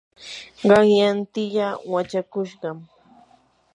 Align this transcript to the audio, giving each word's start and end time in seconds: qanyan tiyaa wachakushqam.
qanyan 0.69 1.17
tiyaa 1.33 1.79
wachakushqam. 1.91 2.77